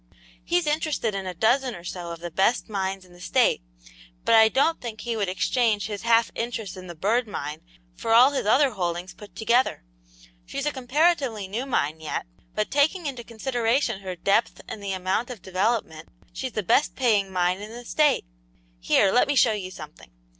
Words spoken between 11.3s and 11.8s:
new